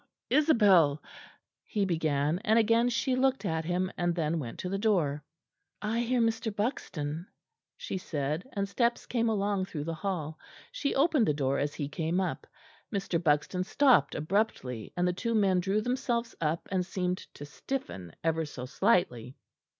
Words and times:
Isabel" 0.31 1.03
he 1.63 1.85
began; 1.85 2.39
and 2.39 2.57
again 2.57 2.89
she 2.89 3.15
looked 3.15 3.45
at 3.45 3.65
him, 3.65 3.91
and 3.99 4.15
then 4.15 4.39
went 4.39 4.57
to 4.61 4.69
the 4.69 4.79
door. 4.79 5.23
"I 5.79 5.99
hear 5.99 6.19
Mr. 6.19 6.51
Buxton," 6.55 7.27
she 7.77 7.99
said; 7.99 8.49
and 8.53 8.67
steps 8.67 9.05
came 9.05 9.29
along 9.29 9.65
through 9.65 9.83
the 9.83 9.93
hall; 9.93 10.39
she 10.71 10.95
opened 10.95 11.27
the 11.27 11.35
door 11.35 11.59
as 11.59 11.75
he 11.75 11.87
came 11.87 12.19
up. 12.19 12.47
Mr. 12.91 13.23
Buxton 13.23 13.63
stopped 13.63 14.15
abruptly, 14.15 14.91
and 14.97 15.07
the 15.07 15.13
two 15.13 15.35
men 15.35 15.59
drew 15.59 15.81
themselves 15.81 16.33
up 16.41 16.67
and 16.71 16.83
seemed 16.83 17.19
to 17.35 17.45
stiffen, 17.45 18.11
ever 18.23 18.43
so 18.43 18.65
slightly. 18.65 19.35